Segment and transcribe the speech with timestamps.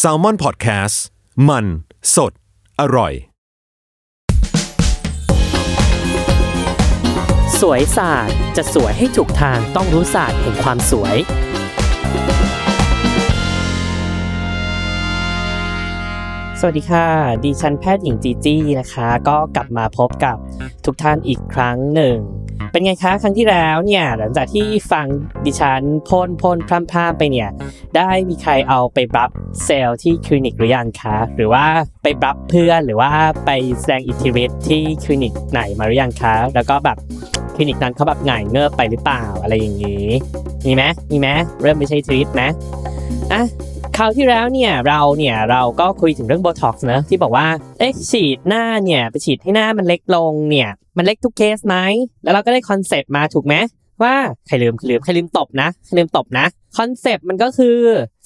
[0.00, 0.96] s a l ม o n PODCAST
[1.48, 1.66] มัน
[2.14, 2.32] สด
[2.80, 3.12] อร่อย
[7.60, 11.16] สวยศาสตร์จะสวยให้ถูกทางต้องรู้ศาสตร์แห่งความสวย
[16.60, 17.06] สวัสดีค่ะ
[17.44, 20.36] ดิฉันแพทย์หญิงจีจี้นะคะ ก็กลับมาพบกับ
[20.84, 22.16] ทุกท่านอีกครั้งหนึ่ง
[22.72, 25.06] เป็นไงคะครั้งที่แล้วเนี่ยหลังจากที่ฟัง
[25.46, 27.50] ดิฉันพ่นพ่นพร่ำพร่ำไปเนี่ย
[27.96, 29.30] ได้มีใครเอาไปบรับ
[29.64, 31.64] เซลล์ที่คลินิกหรือยังคะหรือว่า
[32.02, 33.10] ไปบรับเพื่อนหรือว่า
[33.46, 36.98] ไปแสดงอิทธิฤทธิ์ที่คลินิกไหนมาหรือยังคะแล้วก็แบบ
[37.54, 40.06] คลินิกนั้นเขาแบบหง่ายเงือบไปหรือเปล่าอะไรอย่างนี้
[40.66, 41.28] มีไหมมีไหม
[41.62, 42.42] เริ่มไม่ใช่ทริปไหม
[43.32, 43.42] อะ
[44.00, 47.46] คราวที่แล้วเนี่ยเราเนี่ยเราก็คุยถึงเรื่องโบท็อกซ์นะที่บอกว่า
[47.78, 51.76] เอ๊ะฉีดหน้าเนี่ยไปฉีดให้หน้ามันเล็กลงเนี่ยมันเล็กทุกเคสไหม
[52.22, 53.54] แล้วเราก็ได้ concept มาถูกไหม
[54.02, 54.14] ว่า
[54.46, 57.78] ใครลืมใครลืมใครลืมตบนะใครลืมตบนะ concept มันก็คือ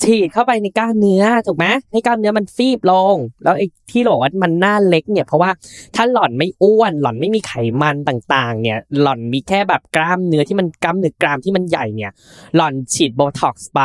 [0.02, 5.50] ฉีดเข้าไปในกล้ามเนื้อถูกไหมให้กล้ามเนื้อมันฟีบลง แล้วไอ้ที่บอกว่ามันหน้าเล็กเนี่ยเพราะว่า
[5.96, 12.12] ถ้าหล่อนไม่อ้วนหล่อนไม่มีไขมันต่างๆ เนี่ยหล่อนมีแค่แบบกล้ามเนื้อที่มันกล้ามเนื้อกรามที่มันใหญ่เนี่ย
[12.56, 13.80] หล่อนฉีดโบท็อกซ์ไป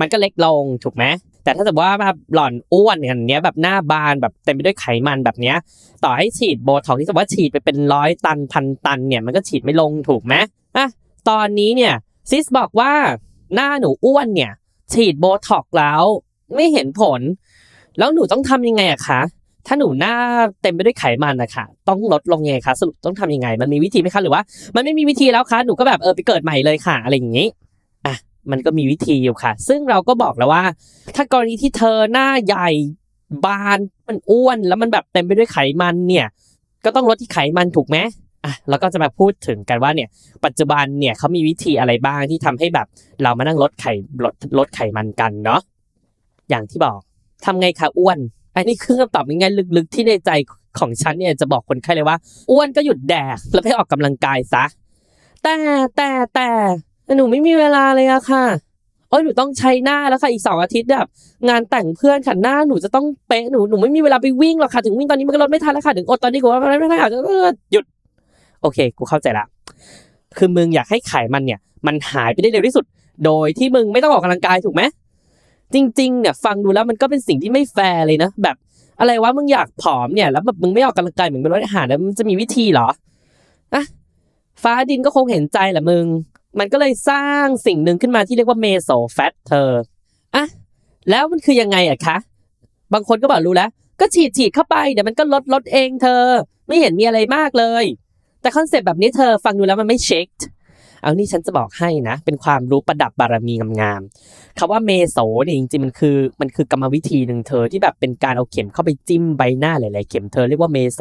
[0.00, 1.04] มันก็เล็กลงถูกไหม
[1.44, 5.56] แต่ถ้าสมมติว่าแบบหล่อนอ้วนอย่างเนี้ยแบบหน้าบานแบบเต็มไปด้วยไขมันแบบเนี้ย
[6.04, 10.34] ต่อให้ฉีดโบท็อกซ์ที่สมมติว่าฉีดไปเป็นร้อยตันพันตันเนี่ยมันก็ฉีดไม่ลงถูกไหม
[10.76, 10.86] อะ
[11.28, 11.94] ตอนนี้เนี่ย
[12.30, 12.92] sis บอกว่า
[13.54, 14.52] หน้าหนูอ้วนเนี่ย
[14.92, 16.02] ฉีดโบท็อกซ์แล้ว
[16.54, 17.20] ไม่เห็นผล
[17.98, 19.20] แล้วหนูต้องทำยังไงอะคะ
[19.66, 20.14] ถ้าหนูหน้า
[20.62, 24.42] เต็มไปด้วยไขมันนะคะต้องลดลงยังไงคะสรุปต้องทำยังไง มันมีวิธีไหมคะหรือว่า
[24.74, 27.46] มันไม่มีวิธีแล้วคะหนูก็แบบเออไปเกิดใหม่เลยค่ะ อะไรอย่างนี้
[28.06, 28.14] อะ
[28.50, 30.64] มันก็มีวิธีอยู่ค่ะ ซึ่งเราก็บอกแล้วว่า
[31.16, 32.68] ถ้ากรณีที่เธอหน้าใหญ่
[33.44, 33.78] บาน
[34.08, 36.26] มันอ้วนแล้วมันแบบเต็มไปด้วยไขมันเนี่ย
[36.84, 37.96] ก็ต้องลดที่ไขมันถูกไหม
[38.44, 40.08] อะแล้วก็จะมาพูดถึงกันว่าเนี่ย
[40.44, 42.86] ปัจจุบันเนี่ยเขามีวิธีอะไรบ้างที่ทำให้แบบ
[43.22, 43.84] เรามานั่งลดไข
[44.24, 45.60] ลดลดไขมันกันเนาะ
[46.50, 46.98] อย่างที่บอก
[47.44, 48.18] ทำไงคะอ้วน
[48.54, 50.30] อันนี้คือคำตอบง่ายๆลึกๆที่ในใจ
[50.78, 52.16] ของฉันเนี่ยจะบอกคนไข้เลยว่า
[52.50, 54.64] อ้วนก็หยุดแดกแล้วไปออกกำลังกายซะ
[55.42, 55.54] แต่
[55.96, 56.48] แต่แต่
[57.16, 58.44] หนูไม่มีเวลาเลยอะค่ะ
[59.08, 61.06] เออหนูต้องใช้หน้าแล้วค่ะอีกสองอาทิตย์แบบ
[61.48, 67.10] งานแต่งเพื่อนค่ะหน้าหนูจะต้องเป๊ะหนูหนูไม่มีเวลาไปวิ่งหรอกค่ะถึงวิ่งตอนนี้มันก็ลดไม่ทันแล้วค่ะถึงอดตอนนี้กูว่าไม่ได้ค่ะ
[67.72, 67.84] หยุด
[68.62, 69.44] โอเค กูเข้าใจละ
[70.36, 72.84] คือมึงอยากให้ไขมันเนี่ย มันหายไปได้เร็วที่สุด
[73.24, 74.82] โดยที่มึงไม่ต้องออกกำลังกายถูกไหม
[75.74, 78.56] จริง ๆ เนี่ย ฟังดูแล้วมันก็เป็นสิ่งที่ไม่แฟร์เลยนะ แบบ
[79.00, 82.88] อะไรวะมึงอยากผอมเนี่ย แล้วแบบมึงไม่ออกกำลังกายเหมือนเป็นรถอาหารแล้วมันจะมีวิธีเหรอ
[83.74, 83.84] อะ
[84.62, 86.06] ฟ้าดินก็คงเห็นใจแหละมึง
[86.58, 89.70] มันก็เลยสร้างสิ่งหนึ่งขึ้นมาที่เรียกว่าเมโสแฟตเธอ
[90.34, 90.44] อะ
[91.10, 92.16] แล้วมันคือยังไงอะคะ
[92.92, 93.70] บางคนก็บอกรู้แล้ว
[94.00, 96.22] ก็ฉีดฉีดเข้าไปเดี๋ยวมันก็ลดลดเองเธอ
[96.68, 97.84] ไม่เห็นมีอะไรมากเลย
[98.40, 100.28] แต่ concept แบบนี้เธอฟังดูแล้วมันไม่เช็ค
[101.02, 111.00] เอานี่ฉันจะบอกให้นะ เป็นความรู้ประดับบารมีงามๆคำว่าเมโสเนี่ยจริงๆมันคือมันคือกรรมวิธีหนึ่งเธอที่แบบเป็นการเอาเข็มเข้าไปจิ้มใบหน้าหลายๆเข็มเธอเรียกว่าเมโส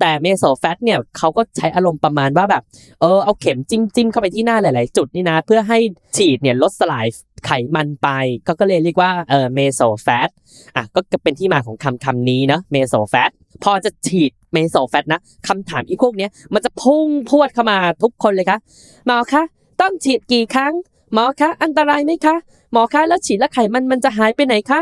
[0.00, 2.62] แต่เมโสแฟตเนี่ยเขาก็ใช้อารมณ์ประมาณว่าแบบ
[3.00, 5.78] เออเอาเข็มจิ้มจิ้มเข้าไปที่หน้าหลาย ๆ จุดนี่นะ เพื่อให้
[6.16, 7.06] ฉีดเนี่ยลดสลาย
[7.46, 8.08] ไขมันไป
[8.46, 10.30] ก็ก็เลยเรียกว่าเออเมโสแฟต
[10.76, 13.30] อะก็เป็นที่มาของคำคำนี้นะเมโสแฟต
[13.64, 18.58] พอจะฉีดเมโสแฟตนะคำถามอีพวกเนี้ยมันจะพุ่งพวดเข้ามาทุกคนเลยคะ
[19.06, 19.42] หมอคะ
[19.80, 20.72] ต้องฉีดกี่ครั้ง
[21.12, 22.36] หมอคะอันตรายไหมคะ
[22.72, 24.80] หมอคะแล้วฉีดแล้วไขมันมันจะหายไปไหนคะ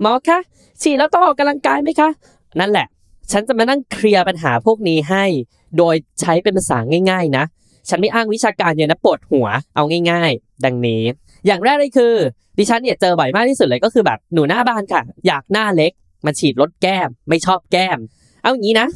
[0.00, 0.38] หมอคะ
[0.82, 2.08] ฉีดแล้วต้องออกกำลังกายไหมคะ
[2.60, 2.86] นั่นแหละ
[3.32, 5.24] ฉันจะมานั่งเคลียร์ปัญหาพวกนี้ให้
[5.78, 6.78] โดยใช้เป็นภาษา
[7.10, 7.44] ง่าย ๆ นะ
[7.88, 11.02] ฉันไม่อ้างวิชาการเนี่ยนะปวดหัวเอาง่าย ๆ ดังนี้
[11.46, 12.14] อย่างแรกเลยคือ
[12.58, 15.92] ดิฉันเนี่ยเจอบ่อยมากที่สุดเลยก็คือแบบหนูหน้าบานค่ะ อยากหน้าเล็ก
[16.26, 17.98] มาฉีดลดแก้ม ไม่ชอบแก้ม
[18.42, 18.88] เอาอย่างนี้นะ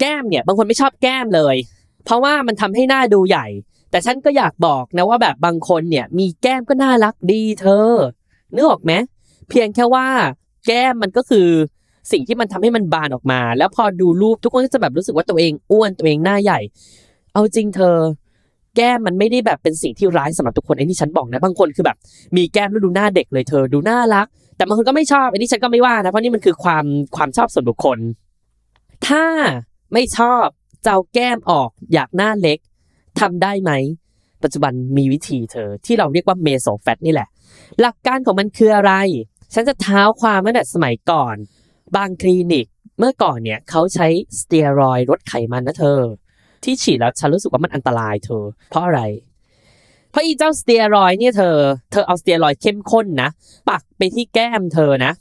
[0.00, 1.56] แก้มเนี่ย บางคนไม่ชอบแก้มเลย
[2.04, 3.46] เพราะว่ามันทำให้หน้าดูใหญ่
[3.90, 7.90] แต่ฉันก็อยากบอกนะว่าแบบบางคนเนี่ย มีแก้มก็น่ารักดีเธอ
[8.54, 8.92] นึกออกไหม
[9.48, 10.06] เพียงแค่ว่า
[10.66, 11.48] แก้มมันก็คือ
[12.12, 16.60] สิ่งที่มันทำให้มันบานออกมา แล้วพอดูรูปทุกคนก็จะแบบรู้สึกว่าตัวเองอ้วนตัวเองหน้าใหญ่
[17.32, 17.96] เอาจริงเธอ
[18.76, 21.96] แก้มมันไม่ได้แบบเป็นสิ่งที่ร้ายสำหรับทุกคนไอ้นี่ฉันบอกนะบางคนคือแบบ
[22.36, 24.26] มีแก้มแล้วดูหน้าเด็กเลยเธอดูน่ารัก
[24.58, 26.84] แต่บางคนก็ไม่ชอบอ้นี่ฉันก็ไม่ว่านะเพราะนี่มันคือความ
[27.16, 27.98] ความชอบส่วนบุคคล
[29.08, 29.24] ถ้า
[29.92, 30.46] ไม่ชอบ
[30.82, 32.58] เจ้าแก้มออกอยากหน้าเล็ก
[33.20, 33.72] ทำได้ไหม
[34.42, 37.28] ปัจจุบันมีวิธีเธอ ที่เราเรียกว่าเมโสแฟตนี่แหละ
[37.80, 38.92] หลักการของมันคืออะไร
[39.54, 41.36] ฉันจะเท้าความตั้งแต่สมัยก่อน
[41.96, 42.66] บางคลินิก
[42.98, 44.06] เมื่อก่อนเนี่ยเขาใช้
[44.40, 46.00] สเตียรอยด์ลดไขมันนะเธอ
[46.64, 49.00] ที่ฉีดแล้วฉันรู้สึกว่ามันอันตรายเธอ เพราะอะไร
[50.18, 51.56] เพราะอีเจ้าสเตียรอยด์เนี่ยเธอ
[51.92, 53.28] เธอเอาสเตียรอยด์เข้มข้นนะ
[53.68, 55.12] ปักไปที่แก้มเธอนะ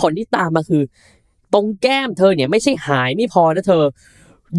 [0.00, 0.82] ผลที่ตามมาคือ
[1.54, 3.82] ตรงแก้มเธอเนี่ยไม่ใช่หายไม่พอนะเธอ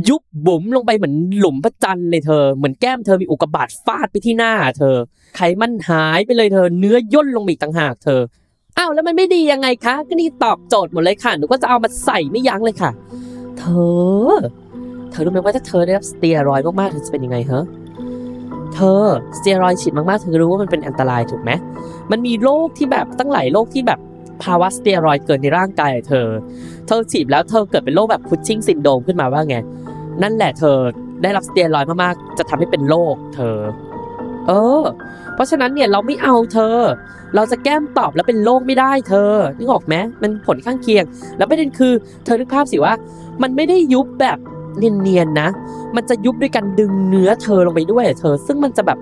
[0.10, 4.96] ยุบบุ๋มลงไปเหมือนหลุมพระจันทร์เลยเธอ เหมือนแก้มเธอมีอุกกาบาตฟาดไปที่หน้าเธอ
[5.36, 8.22] ไขมันหายไปเลยเธอ เนื้อย่นลงอีกต่างหากเธอ
[8.78, 12.92] อ้าวแล้วมันไม่ดียังไงคะ ก็นี่ตอบโจทย์หมดเลยค่ะหนูก็จะเอามาใส่ไม่ยั้งเลยค่ะ
[13.60, 13.64] เธ
[14.30, 14.36] อ
[15.12, 17.64] เธอรู้ไหมว่าถ้าเธอได้รับสเตียรอยมากๆเธอจะเป็นยังไงเหรอ
[18.76, 19.04] เธอ
[19.38, 21.52] สเตียรอยฉีดมากๆเธอรู้ว่ามันเป็นอันตรายถูกไหม
[22.12, 24.00] มันมีโรคที่แบบตั้งหลายโรคที่แบบ
[24.44, 26.28] ภาวะสเตียรอยเกินในร่างกายเธอ
[26.88, 29.58] เธอฉีดแล้วเธอเกิดเป็นโรคแบบพุชชิ่งซินโดมขึ้นมาว่าไง
[30.22, 30.78] นั่นแหละเธอ
[31.24, 33.58] ได้รับสเตียรอยมากๆ จะทำให้เป็นโรคเธอ
[34.48, 34.52] เอ
[34.82, 34.84] อ
[35.34, 36.78] เพราะฉะนั้นเนี่ยเราไม่เอาเธอ
[37.36, 41.04] เราจะแก้มตอบแล้วเป็นโรคไม่ได้เธอนึกออกไหมมันผลข้างเคียง
[41.38, 41.94] แล้วประเด็นคือ
[42.26, 42.94] เธอนึกภาพสิว่า
[43.42, 44.38] มันไม่ได้ยุบแบบ
[44.78, 45.50] เนียนๆนะ
[45.96, 49.00] มันจะยุบด้วยการดึงเนื้อเธอลงไปด้วยเธอ ซึ่งมันจะแบบ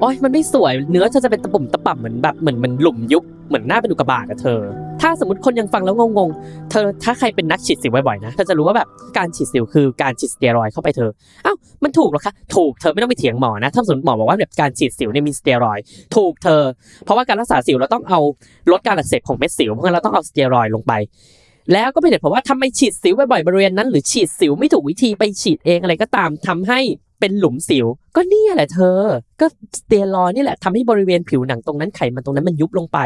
[0.00, 4.60] โอ๊ยมันไม่สวยเนื้อเธอจะเป็นตะปุ่มตะป่ำเหมือนแบบเหมือนมันหลุมยุบเหมือนหน้าเป็นอุกกาบาตอะเธอ
[5.00, 8.88] ถ้าสมมติคนยังฟังแล้วงงๆ เธอถ้าใครเป็นนักฉีดสิวบ่อยๆนะเธอจะรู้ว่าแบบ
[9.18, 11.10] การฉีดสิวคือการฉีดสเตียรอยด์เข้าไปเธอ
[11.44, 15.84] เอ้ามันถูกหรอคะถูกเธอไม่ต้องไปเถียงหมอนะถ้าสมมติหมอบอกว่าแบบการฉีดสิวเนี่ยมีสเตียรอยด์
[16.16, 16.62] ถูกเธอ
[17.04, 18.20] เพราะว่าการรักษาสิวเราต้องเอา
[18.72, 20.92] ลดการอักเสบของเม็ดสิวเพราะงั้นเราต้องเอาสเตียรอยด์ลงไป
[21.72, 26.80] แล้วก็เป็นเหตุผลว่าทำไมฉีดสิวบ่อยๆบริเวณนั้น หรือฉีดสิวไม่ถูกวิธีไปฉีดเองอะไรก็ตามทำให้
[27.20, 27.86] เป็นหลุมสิว
[28.16, 28.98] ก็เนี่ยแหละเธอ
[29.40, 29.46] ก็
[29.78, 32.98] สเตียรอยนี่แหละทำให้บริเวณผิวหนังตรงนั้นไขมันตรงนั้นมันยุบลงไป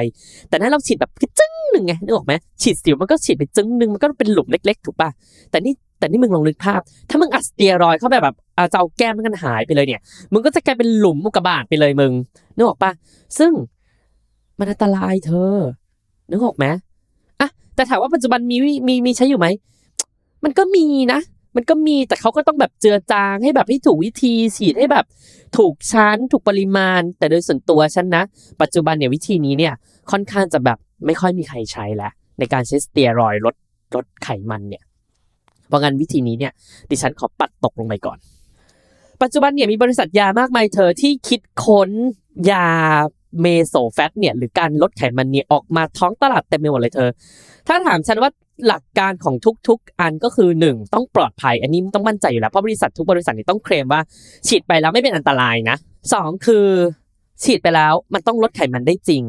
[0.48, 2.32] แต่ถ้าเราฉีดแบบจึ้งหนึ่งไงนึกออกไหม
[2.62, 5.10] ฉีดสิวมันก็ฉีดไปจึ้งหนึ่งมันก็เป็นหลุมเล็ก ๆ ถูกป่ะ
[5.50, 6.80] แต่นี่แต่นี่มึงลองนึกภาพ
[7.10, 10.00] ถ้ามึงอัดสเตียรอยเข้าไปแบบเอาจะเอาแก้มมันกันหายไปเลยเนี่ย
[10.32, 12.12] มึงก็จะกลายเป็นหลุมอุกกาบาตไปเลยมึง
[12.56, 12.90] นึกออกป่ะ
[13.38, 13.52] ซึ่ง
[14.58, 15.54] มันอันตรายเธอ
[16.30, 16.66] นึกออกไหม
[17.74, 19.46] แต่ถามว่าปัจจุบันมีวิมีมีใช้อยู่ไหม
[20.44, 21.20] มันก็มีนะ
[21.56, 25.06] มันก็มีแต่เขาก็ต้องแบบเจือจางให้แบบให้ถูกวิธีฉีดให้แบบ
[25.56, 28.22] ถูกชั้นถูกปริมาณ แต่โดยส่วนตัวฉันนะ
[28.62, 29.74] ปัจจุบันเนี่ยวิธีนี้เนี่ย
[30.10, 33.54] ค่อนข้างจะแบบไม่ค่อยมีใครใช้แล้วในการใช้สเตียรอยลด
[33.94, 34.82] ลดไขมันเนี่ย
[35.68, 36.52] เพราะงั้นวิธีนี้เนี่ย
[36.90, 38.18] ดิฉันขอปัดตกลงไปก่อน
[39.22, 41.90] ปัจจุบันเนี่ยมีบริษัทยามากมายเธอที่คิดค้น
[42.50, 42.68] ยา
[43.40, 47.10] เมโซแฟตเนี่ยหรือการลดไขมันเนี่ยออกมาท้องตลาดเต็มไปหมดเลยเธอ
[47.68, 48.30] ถ้าถามฉันว่า
[48.66, 49.36] หลักการของ
[49.68, 54.00] ทุกๆ อันก็คือ 1 ต้องปลอดภัย อันนี้ต้องมั่นใจอยู่แล้ว เพราะบริษัททุกบริษัทนี่ต้องเคลมว่า
[54.46, 55.76] ฉีดไปแล้วไม่เป็นอันตรายนะ
[56.12, 56.66] สองคือ
[57.42, 59.24] ฉีดไปแล้วมันต้องลดไขมันได้จริง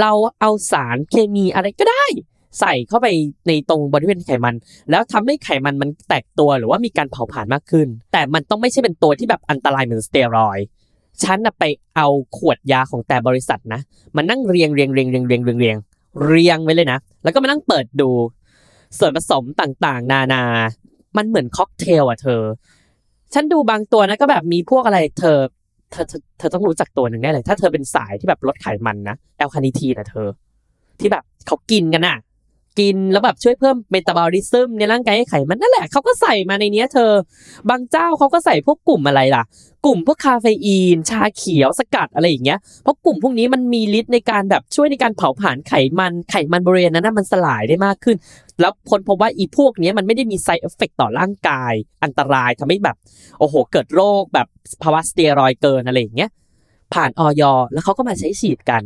[0.00, 2.04] เราเอาสารเคมีอะไรก็ได้
[2.60, 3.06] ใส่เข้าไป
[3.48, 4.54] ในตรงบริเวณไขมัน
[4.90, 10.58] แล้วทำให้ไขมันมันแตกตัวหรือว่ามีการเผาผลาญมากขึ้น แต่มันต้องไม่ใช่เป็นตัวที่แบบอันตรายเหมือนสเตียรอย
[11.24, 11.64] ฉันน่ะไป
[11.96, 12.06] เอา
[12.36, 13.80] ขวดยาของแต่บริษัทนะ
[14.16, 15.76] มานั่งเรียงเรียงเรียงเรียงเรียงเรียงเรียง
[16.24, 18.10] เรียงไว้เลยนะ แล้วก็มานั่งเปิดดู
[18.98, 20.42] ส่วนผสมต่างๆ นานา
[21.16, 22.42] มันเหมือนค็อกเทลอะเธอ
[23.34, 25.38] ฉันดูบางตัวนะก็แบบมีพวกอะไรเธอ
[25.92, 30.28] เธอเธอเธอต้องรู้จักตัวหนึ่งแน่เลย ถ้าเธอเป็นสายที่แบบลดไขมันนะ L-carnitine ะเธอ
[31.00, 32.16] ที่แบบเขากินกันอะ
[32.78, 37.12] กินแล้วแบบช่วยเพิ่มเมตาบอลิซึมในร่างกายให้ไขมันนั่นแหละเขาก็ใส่มาในเนี้ยเธอ
[37.70, 39.42] บางเจ้าเขาก็ใส่พวกกลุ่มอะไรล่ะ
[39.86, 48.16] กลุ่มพวกคาเฟอีน ชาเขียวสกัดอะไรอย่างเงี้ยเพราะกลุ่มพวกนี้มันมีฤทธิ์ในการแบบช่วยในการเผาผลาญไขมันไขมันบริเวณนั้นนะมันสลายได้มากขึ้น
[48.60, 51.72] แล้วคนพบว่าอีพวกนี้มันไม่ได้มี side effect ต่อร่างกาย
[52.04, 52.96] อันตรายทำให้แบบ
[53.38, 54.46] โอ้โห เกิดโรคแบบ
[54.82, 56.30] ภาวะสเตียรอยด์เกินอะไรอย่างเงี้ย
[56.94, 57.42] ผ่านอย.
[57.72, 58.84] แล้วเขาก็มาใช้ฉีดกัน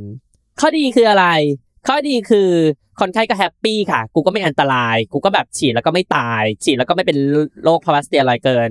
[0.61, 1.26] ข้อดีคืออะไร
[1.86, 2.48] ข้อดีคือ
[3.00, 7.18] คนไข้ก็ happy ค่ะ กูก็ไม่อันตราย กูก็แบบฉีดแล้วก็ไม่ตาย ฉีดแล้วก็ไม่เป็น
[7.64, 8.68] โรคภาวะสเตียรอยด์เกิน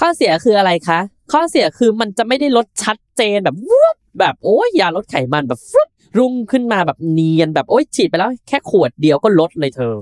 [0.00, 0.98] ข้อเสียคืออะไรคะ
[1.32, 9.94] ข้อเสียคือมันจะไม่ได้ลดชัดเจนแบบวุบแบบโอ้ยยาลดไขมันแบบฟรุบรุ่งขึ้นมาแบบเนียนแบบโอ้ยฉีดไปแล้วแค่ขวดเดียวก็ลดเลยเธอ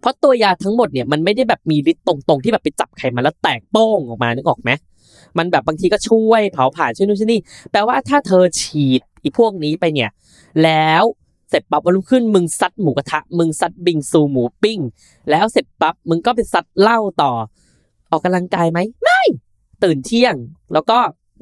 [0.00, 4.70] เพราะตัวยาทั้งหมดเนี่ยมันไม่ได้แบบมีฤทธิ์ตรงๆที่แบบไปจับไขมันแล้วแตกโป้งออกมานึกออกไหม
[5.38, 10.10] มันแบบบางทีก็ช่วยเผาผลาญช่วยนู่นช่วยนี่แปลว่าถ้าเธอฉีดอีพวกนี้ไปเนี่ย
[10.64, 11.02] แล้ว
[11.54, 14.78] ร็จปั๊บวันรุ่งขึ้นมึงซัดหมูกระทะ มึงซัดบิงซูหมูปิ้ง
[15.30, 17.32] แล้วเสร็จปั๊บมึงก็ไปซัดเหล้าต่อ
[18.10, 19.20] ออกกำลังกายไหมไม่
[19.84, 20.34] ตื่นเที่ยง
[20.72, 20.98] แล้วก็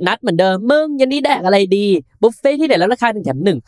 [0.07, 1.87] นัดเหมือนเดิมมึงยันนี้แดกอะไรดี
[2.21, 3.59] บุฟเฟ่ต์ที่เด็ดแล้วราคาหนึ่งแถมหนึ่ง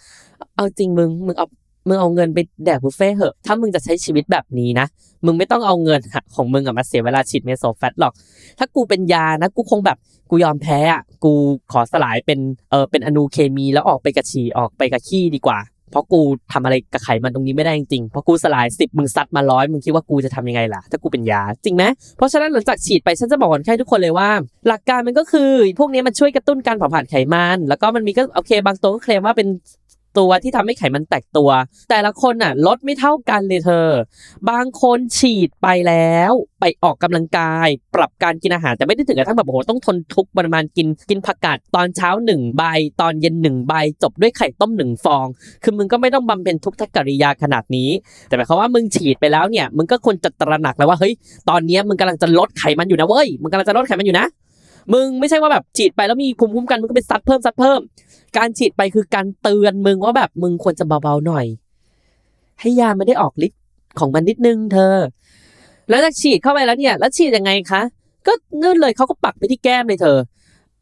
[0.54, 1.46] เอาจริงมึงมึงเอา
[1.88, 4.86] มึงเอาเงินไปแดกบุฟเฟ่ต์เหอะถ้ามึงจะใช้ชีวิตแบบนี้นะ
[5.24, 6.00] มึงไม่ต้องเอาเงิน
[6.34, 8.12] ของมึงอะมาเสียเวลาฉีด Mesofat หรอก
[8.58, 9.98] ถ้ากูเป็นยานะกูคงแบบ
[10.30, 11.32] กูยอมแพ้อะกู
[11.72, 12.38] ขอสลายเป็น
[12.70, 15.58] เออเป็นอนูเคมีแล้วออกไปกับฉี่ออกไปกับขี้ดีกว่า
[15.94, 16.20] เพราะกู
[16.52, 21.84] ทำอะไรกับไขมันตรงนี้ไม่ได้จริงๆเพราะกูสลายสิบมึงซัดมาร้อยมึงคิดว่ากูจะทำยังไงล่ะ ถ้ากูเป็นยาจริงไหม
[22.16, 24.28] เพราะฉะนั้นหลังจากฉีดไปฉันจะบอกคนไข้ทุกคนเลยว่า
[24.68, 29.48] หลักการมันก็คือ พวกนี้มันช่วยกระตุ้นการเผาผลาญไขมัน แล้วก็มันมีก็โอเคบางตัวก็เคลมว่าเป็น
[30.18, 31.50] ตัวที่ทำให้ไขมันแตกตัว
[31.90, 33.88] แต่ละคนน่ะลดไม่เท่ากันเลยเธอ
[34.50, 42.62] บางคนฉีดไปแล้ว ไปออกกำลังกาย ปรับการกินอาหารแต่ไม่ได้ถึงกับทั้งแบบโอ้โหต้องทนทุกประมาณกินกินผักกาดตอนเช้าหนึ่งใบ
[43.00, 45.26] ตอนเย็นหนึ่งใบ จบด้วยไข่ต้มหนึ่งฟอง
[45.62, 47.90] คือมึงก็ไม่ต้องบำเพ็ญทุกขกริยาขนาดนี้
[48.26, 51.12] แต่หมายความว่ามึงฉีดไปแล้วเนี่ยมึงก็ควรจะตระหนักแล้วว่าเฮ้ย
[51.50, 54.26] ตอนนี้มึงกำลังจะลดไขมันอยู่นะเว้ยมึงกำลังจะลดไขมันอยู่นะ
[54.92, 57.80] มึงไม่ใช่ว่าแบบฉีดไปแล้วมีภูมิคุ้มกันมึงก็ไปซัดเพิ่มซัดเพิ่ม
[58.36, 61.46] การฉีดไปคือการเตือนมึงว่าแบบมึงควรจะเบาๆหน่อย
[62.60, 63.60] ให้ยามันได้ออกฤทธิ์
[63.98, 64.94] ของมันนิดนึงเธอ
[65.88, 67.82] แล้วจากฉีดเข้าไปแล้วเนี่ย แล้วฉีดยังไงคะ
[68.26, 70.18] ก็เงื่นเลยเขาก็ปักไปที่แก้มเลยเธอ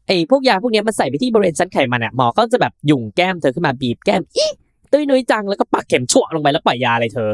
[0.07, 4.45] ไอ้พวกยาพวกนี้มันใส่ไปที่บริเวณชั้นไขมันอะหมอก็จะแบบยุ่งแก้มเธอขึ้นมาบีบแก้มอี
[4.91, 7.29] ตุ้ยนุ้ยจังแล้วก็ปักเข็มชั่วลงไปแล้วปล่อยยาเลยเธอ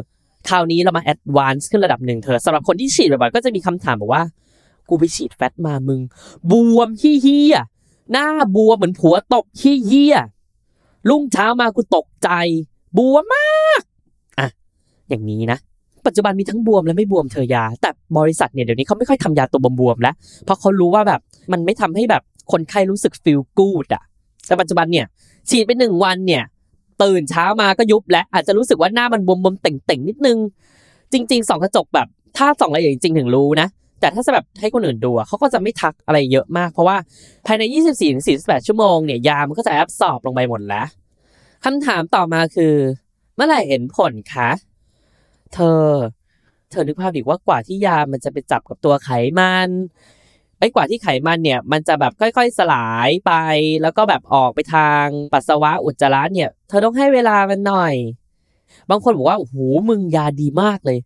[0.49, 4.23] คราวนี้เรามา advance ขึ้นระดับหนึ่งเธอสำหรับคนที่ฉีดบ่อยๆก็จะมีคำถามบอกว่า
[4.89, 6.01] กูไปฉีด fat มามึง
[6.51, 7.57] บวมชิบเหี้ย
[8.11, 10.17] หน้าบวมเหมือนผัวตกชิบเหี้ย
[11.09, 12.29] รุ่งเช้ามากูตกใจ
[12.97, 13.81] บวมมาก
[14.39, 14.47] อะ
[15.09, 15.59] อย่างนี้นะ
[16.05, 20.15] ปัจจุบันมีทั้งบวมและไม่บวมเธอยา แต่บริษัทเนี่ยเดี๋ยวนี้เขาไม่ค่อยทำยาตัวบวมๆแล้ว
[20.45, 21.19] เพราะเขารู้ว่าแบบ
[21.51, 24.03] มันไม่ทำให้แบบคนไข้รู้สึก feel good อะ
[24.45, 25.05] แต่ปัจจุบันเนี่ย
[25.49, 26.43] ฉีดไปหนึ่งวันเนี่ย
[27.03, 30.37] ตื่นเช้ามาก็ยุบและอาจจะรู้สึกว่าหน้ามันบวมๆเต่งๆนิดนึง
[31.13, 33.67] จริงๆส่องกระจกแบบ ถ้าส่องละเอียดจริงๆถึงรู้นะ
[33.99, 36.97] แต่ถ้าจะแบบให้คนอื่นดูเขาก็จะไม่ทักอะไรเยอะมาก เพราะว่า
[37.45, 37.63] ภายใน
[38.15, 40.87] 24-48 ชั่วโมงเนี่ยยามันก็จะแอบสอบลงไปหมดแล้ว
[41.65, 42.73] คำถามต่อมาคือ
[43.35, 44.49] เมื่อไหร่เห็นผลคะ
[45.53, 45.87] เธอ
[46.69, 49.69] เธอนึกภาพดิว่ากว่าที่ยามันจะไปจับกับตัวไขมัน
[50.59, 53.31] ไอ้กว่าที่ไขมันเนี่ยมันจะแบบค่อยๆสลายไป
[53.81, 57.95] แล้วก็แบบออกไปทางปัสสาวะอุจจาระเนี่ย เธอต้องให้เวลามันหน่อย
[58.89, 59.55] บางคนบอกว่าโอ้โห
[59.89, 60.99] มึงยาดีมากเลย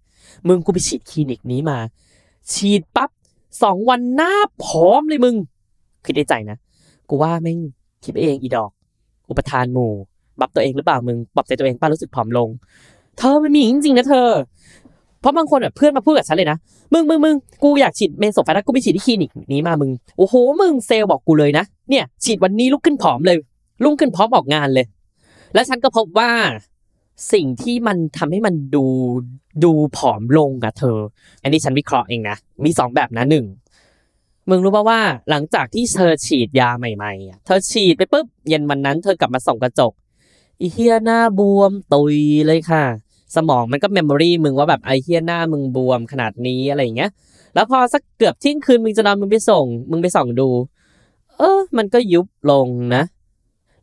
[0.48, 1.80] มึงกูไปฉีดคลินิกนี้มา
[2.52, 3.10] ฉีดปั๊บ
[3.64, 4.34] สองวันหน้า
[4.64, 5.36] พร้อมเลยมึง
[6.06, 6.58] คิดในใจนะ
[7.10, 7.60] กูว่าแม่ง
[8.04, 8.72] คิดไปเองอีดอก
[9.30, 9.92] อุปทานหมู่
[10.40, 12.50] บับตัวเองหรือเปล่ามึงปรับใจตัวเองป้ารู้สึกผอมลง
[13.18, 14.30] เธอมันมีจริงๆนะเธอ
[15.20, 16.58] เพราะบางคนแบบเพื่อนมาพูดกับฉันเลยนะ
[16.94, 23.38] มึงมึงมึงกูอยากฉีดเมโซแฟตกูไปฉีดที่คลินิกนี้มามึง โอ้โห มึงเซลล์บอกกูเลยนะ เนี่ย ฉีดวันนี้ลุกขึ้นผอมเลย
[23.84, 24.86] ลุกขึ้นพร้อมออกงานเลย
[25.54, 26.32] แล้วฉันก็พบว่า
[27.34, 28.86] สิ่งที่มันทำให้มันดู
[29.64, 31.00] ดูผอมลงอะเธอ
[31.44, 33.46] อันนี้ฉันวิเคราะห์เองนะมีสองแบบนะหนึ่ง
[34.50, 39.94] มึงรู้ป่าว่าหลังจากที่เธอฉีดยาใหม่ๆอะเธอฉีดไปปุ๊บเย็นวันนั้นเธอกลับมาส่องกระจก
[40.62, 42.16] อีเหี้ยหน้าบวมตุย
[42.46, 42.84] เลยค่ะ
[43.36, 47.12] สมองมันก็ memory มึงว่าแบบไอเหี้ยหน้ามึงบวมขนาดนี้อะไรอย่างเงี้ย
[47.56, 50.50] แล้วพอสักเกือบเที่ยงคืนมึงจะนอนมึงไปส่ง มึงไปส่องดู
[51.38, 53.04] เออ มันก็ยุบลงนะ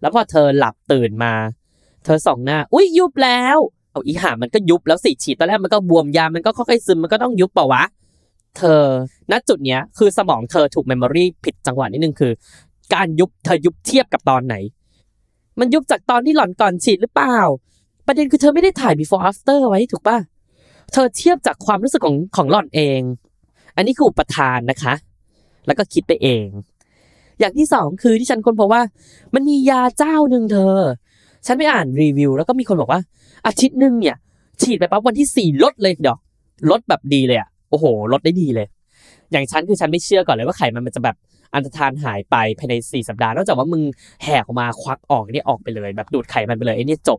[0.00, 1.32] แล้วพอเธอหลับตื่นมา
[2.04, 3.59] เธอส่องหน้า อุ้ยยุบแล้ว
[3.92, 7.85] เอาอีหามันก็ยุบแล้วสิฉีดตอนแรกมันก็บวมยามันก็ค่อยๆซึมมันก็ต้องยุบเปล่าวะ
[8.57, 8.83] เธอ
[9.30, 12.33] ณจุดเนี้ย คือสมองเธอถูก memory ผิดจังหวะนิดนึงคือ
[12.95, 14.54] การยุบเธอยุบเทียบกับตอนไหน
[15.61, 17.37] มันยุบจากตอนที่หล่อนก่อนฉีดหรือเปล่า
[18.07, 20.19] ประเด็นคือเธอไม่ได้ถ่าย before after ไว้ถูกปะ
[20.92, 23.00] เธอเทียบจากความรู้สึกของของหล่อนเอง
[23.76, 24.95] อันนี้คืออุปทานนะคะ
[25.66, 26.47] แล้วก็คิดไปเอง
[27.40, 28.83] อย่างที่สองคือที่ฉันค้นพบว่า
[29.35, 30.76] มันมียาเจ้าหนึ่งเธอ
[31.47, 33.00] ฉันไปอ่านรีวิว แล้วก็มีคนบอกว่า
[33.47, 34.16] อาทิตย์หนึ่งเนี่ย
[34.62, 36.18] ฉีดไปปั๊บวันที่สี่ลดเลยเดี๋ยว
[36.70, 38.66] ลดแบบดีเลยอะโอ้โห ลดได้ดีเลย
[39.32, 41.16] อย่างฉันคือฉันไม่เชื่อก่อนเลยว่าไขมันมันจะแบบ
[41.54, 43.82] อันตรธานหายไปภายในสี่สัปดาห์นอกจากว่ามึง
[44.25, 47.18] แหกออกมาควักออกนี่ออกไปเลย แบบดูดไขมันไปเลยไอ้นี่จบ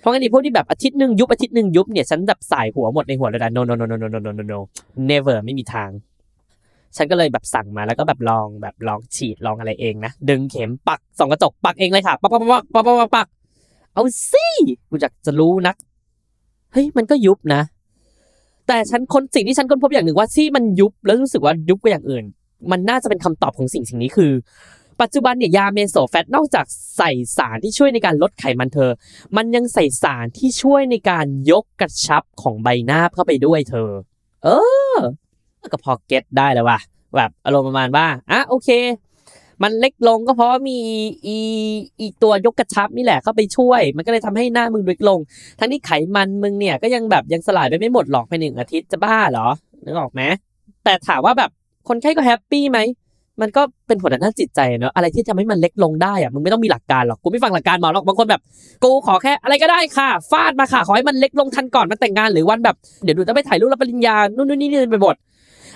[0.00, 4.58] เพราะงั้นนี่พวกที่แบบอาทิตย์หนึ่งยุบอาทิตย์หนึ่งยุบเนี่ยฉันแบบสายหัวหมดในหัวเลยนะ no no no no no no no no no
[5.10, 5.90] never ไม่มีทาง
[6.96, 13.26] ฉันก็เลยแบบสั่งมาแล้วก็แบบลองแบบลองฉีดลองอะไรเองนะ ดึงเข็มปักส่องกระจกปักเองเลยค่ะปักปักปักปักปักปัก
[13.94, 14.46] เอาสิ
[14.88, 15.76] กูอยากจะรู้นัก
[16.72, 17.62] เฮ้ยมันก็ยุบนะ
[18.66, 22.24] แต่ฉันคนสิ่งที่ฉันค้นพบอย่างหนึ่งว่าที่มันยุบแล้วรู้สึกว่ายุบกว่าอย่างอื่น
[22.70, 24.32] มันน่าจะเป็นคำตอบของสิ่งสิ่งนี้คือ
[25.00, 28.90] ปัจจุบันเนี่ยยาเมโซแฟตนอกจากใส่สารที่ช่วยในการลดไขมันเธอ
[29.36, 33.90] มันยังใส่สารที่ช่วยในการยกกระชับของใบหน้าเข้าไปด้วยเธอ
[34.44, 34.48] เอ
[34.96, 34.98] อ
[35.72, 36.78] ก็พอเก็ตได้แล้วว่ะ
[37.16, 38.68] แบบอารมณ์ประมาณว่าอะโอเค
[39.64, 40.78] มันเล็กลงก็เพราะว่ามี
[41.26, 41.38] อี
[42.00, 45.18] อีตัวยกกระชับนี่แหละเข้าไปช่วย มันก็เลยทำให้หน้ามึงเล็กลง
[45.58, 49.48] ทั้งที่ไขมันมึงเนี่ยก็ยังแบบยังสลายไปไม่หมดหรอกภายในหนึ่งอาทิตย์จะบ้าเหรอ
[49.84, 50.22] นึกออกไหม
[50.84, 51.50] แต่ถามว่าแบบ
[51.88, 52.78] คนไข้ก็แฮปปี้ไหม
[53.40, 58.40] มันก็เป็นผลด้านจิตใจเนอะอะไรที่ทำให้มันเล็กลงได้อะมึงไม่ต้องมีหลักการหรอกกูไม่ฟังหลักการหมอหรอกบางคนแบบ
[58.82, 65.14] กูขอแค่อะไรก็ได้ค่ะ ฟาดมาค่ะ ขอให้มันเล็กลงทันก่อนมันแต่งงานหรือวันแบบเดี๋ยวหนูจะไปถ่ายรูปรับปริญญานู่นนี่นี่ไปหมด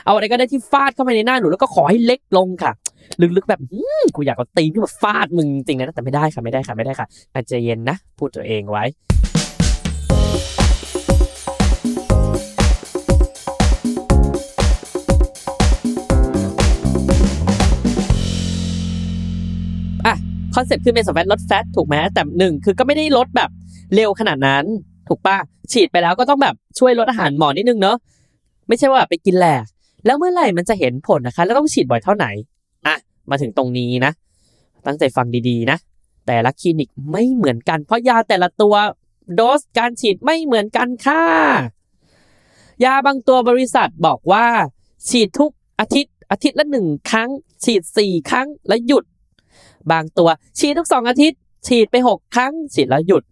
[0.05, 2.73] เอาอะไรก็ได้ที่ฟาดเข้าไปในหน้าหนูแล้วก็ขอให้เล็กลงค่ะ
[3.37, 3.61] ลึกๆแบบ
[4.17, 8.85] กูอยากเอาตีนที่มาฟาดมึงจริงๆนะแต่ไม่ได้ค่ะไม่ได้ค่ะไม่ได้ค่ะอาจจะเย็นนะ พูดตัวเองไว้
[20.07, 20.15] อะ
[20.55, 23.51] concept คือ Mesofat ลด fat ถูกไหมแต่หนึ่งคือก็ไม่ได้ลดแบบ
[23.95, 24.65] เร็วขนาดนั้น
[25.09, 25.37] ถูกปะ
[25.73, 27.97] ฉีดไปแล้วก็ต้องแบบช่วยลดอาหารหมอนิดนึงเนาะ
[28.69, 29.65] ไม่ใช่ว่าไปกินแหลก
[30.07, 32.27] แล้วเมื่อไหร่มันจะเห็นผลนะคะ แล้วต้องฉีดบ่อยเท่าไหน
[32.87, 32.97] อะ
[33.31, 34.13] มาถึงตรงนี้นะ
[34.87, 35.79] ตั้งใจฟังดีๆนะ
[36.27, 38.75] แต่ละคลินิกไม่เหมือนกัน เพราะยาแต่ละตัว
[39.35, 41.23] โดสการฉีดไม่เหมือนกันค่ะ
[42.85, 44.47] ยาบางตัวบริษัทบอกว่า
[45.09, 47.31] ฉีดทุกอาทิตย์ อาทิตย์ละหนึ่งครั้ง
[47.65, 49.05] ฉีดสี่ครั้งแล้วหยุด
[49.93, 53.23] บางตัวฉีดทุกสองอาทิตย์ ฉีดไปหกครั้ง ฉีดแล้วหยุด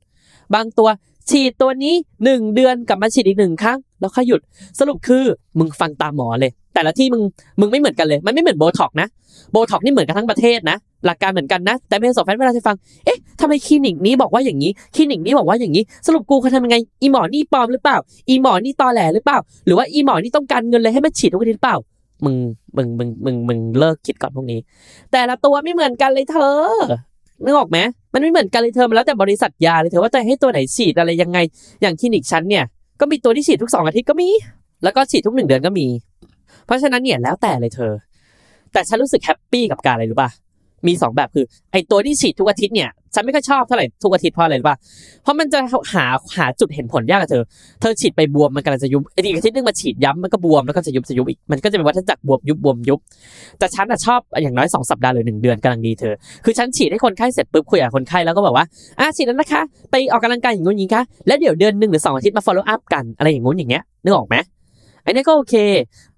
[0.55, 0.89] บางตัว
[1.31, 4.41] ฉีดตัวนี้หนึ่งเดือนกลับมาฉีดอีกหนึ่งครั้ง แล้วค่อยหยุด
[4.79, 5.25] สรุปคือ
[5.59, 7.23] มึงฟังตามหมอเลย แต่ละที่มึง
[7.61, 9.09] มึงไม่เหมือนกันเลย มันไม่เหมือนโบท็อกซ์นะ
[9.53, 10.77] โบท็อกซ์นี่เหมือนกันทั้งประเทศนะ
[11.07, 17.97] หลักการเหมือนกันนะ แต่ Mesofat เวลาจะฟังเอ๊ะทำไมคลินิกนี้บอกว่าอย่างนี้คลินิกนี้บอกว่าอย่างนี้ สรุปกูเขาทำยังไงอีหมอนี่ปลอมหรือเปล่า
[18.29, 21.77] อีหมอนี่ตอแหลหรือเปล่า หรือว่าอีหมอนี่ต้องการเงินเลยให้มาฉีดทุกทิตย์หรือเปล่า
[22.25, 22.37] มึง
[22.77, 24.61] มึงมึงมึงมึงเลิกคิดก่อนพวกนี้
[25.13, 26.57] แต่ละตัวไม่เหมือนกันเลยเธอ
[27.45, 27.79] นึกออกไหม
[28.13, 31.39] มันไม่เหมือนกันเลยเธอมันแล้วแต่บริษัทยาเลยเธอว่าจะให้ตัวไหนฉีดอะไรยังไง
[31.83, 32.65] อย่างคลินิกฉันเนี่ย
[33.01, 34.29] ก็มีตัวที่ฉีดทุกสองอาทิตย์ก็มี
[34.83, 35.87] แล้วก็ฉีดทุกหนึ่งเดือนก็มี
[36.67, 37.93] เพราะฉะนั้นเนี่ยแล้วแต่เลยเธอ
[38.73, 40.31] แต่ฉันรู้สึกแฮปปี้กับการอะไรรู้ป่ะ
[40.87, 44.77] มีสองแบบคือ ไอตัวที่ฉีดทุกอาทิตย์เนี่ยฉันไม่ค่อยชอบเท่าไหร่ทุกอาทิตย์เพราะอะไรรู้ป่ะ
[45.23, 45.59] เพราะมันจะ
[45.93, 46.05] หา
[46.37, 47.43] หาจุดเห็นผลยากอะเธอ
[47.81, 52.99] เธอฉีดไปบวมมันกำลังจะยุบอีกอาทิตย์นึงมาฉีดย้ำมันก็บวมแล้วก็จะยุบจะยุบอีกมันก็จะเป็นวัฏจักรบวมยุบบวมยุบ
[53.59, 56.15] แต่ฉันอะชอบอย่างน้อยสองสัปดาห์หรือหนึ่งเดือนกำลังดีเธอ
[56.45, 58.67] คือฉันฉีดให้คนไข้เสร็จปุ๊บคุยกับคนไข้แล้วก็บอกว่า
[59.01, 64.37] อะฉีดแล้วนะคะ ไปออกกำลังกายอย่างงู้นอย่างนี้ค่ะแล้วเดี๋ยวเดือนหนึ่งหรือสองอาทิตย์มา follow up กันอะไรอย่างงู้นอย่างเงี้ยนึกออกไหม
[65.07, 65.55] อันนี้ก็โอเค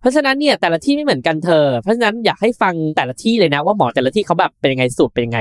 [0.00, 5.40] เพราะฉะนั้นเนี่ยแต่ละที่ไม่เหมือนกันเธอ เพราะฉะนั้นอยากให้ฟังแต่ละที่เลยนะว่าหมอแต่ละที่เขาแบบเป็นยังไงสูตรเป็นยังไง